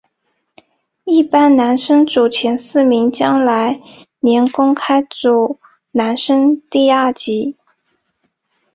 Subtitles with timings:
[1.03, 3.79] 一般男生组前四名将来
[4.19, 5.59] 年公开组
[5.91, 7.55] 男生第二级。